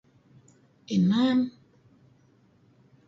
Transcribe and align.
inan. 0.95 1.39